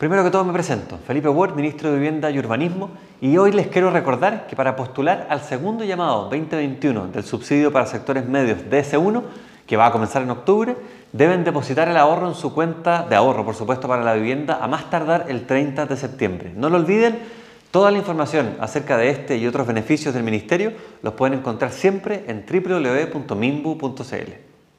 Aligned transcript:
Primero 0.00 0.24
que 0.24 0.30
todo 0.30 0.46
me 0.46 0.54
presento, 0.54 0.98
Felipe 1.06 1.28
Ward, 1.28 1.54
Ministro 1.54 1.90
de 1.90 1.98
Vivienda 1.98 2.30
y 2.30 2.38
Urbanismo, 2.38 2.88
y 3.20 3.36
hoy 3.36 3.52
les 3.52 3.66
quiero 3.66 3.90
recordar 3.90 4.46
que 4.46 4.56
para 4.56 4.74
postular 4.74 5.26
al 5.28 5.42
segundo 5.42 5.84
llamado 5.84 6.30
2021 6.30 7.08
del 7.08 7.22
subsidio 7.22 7.70
para 7.70 7.84
sectores 7.84 8.26
medios 8.26 8.60
DS1, 8.70 9.22
que 9.66 9.76
va 9.76 9.84
a 9.84 9.92
comenzar 9.92 10.22
en 10.22 10.30
octubre, 10.30 10.74
deben 11.12 11.44
depositar 11.44 11.86
el 11.86 11.98
ahorro 11.98 12.28
en 12.28 12.34
su 12.34 12.54
cuenta 12.54 13.06
de 13.10 13.14
ahorro, 13.14 13.44
por 13.44 13.54
supuesto, 13.54 13.88
para 13.88 14.02
la 14.02 14.14
vivienda 14.14 14.58
a 14.62 14.68
más 14.68 14.88
tardar 14.88 15.26
el 15.28 15.46
30 15.46 15.84
de 15.84 15.96
septiembre. 15.98 16.50
No 16.56 16.70
lo 16.70 16.78
olviden, 16.78 17.18
toda 17.70 17.90
la 17.90 17.98
información 17.98 18.56
acerca 18.58 18.96
de 18.96 19.10
este 19.10 19.36
y 19.36 19.46
otros 19.46 19.66
beneficios 19.66 20.14
del 20.14 20.22
Ministerio 20.22 20.72
los 21.02 21.12
pueden 21.12 21.40
encontrar 21.40 21.72
siempre 21.72 22.24
en 22.26 22.46
www.mimbu.cl. 22.50 24.49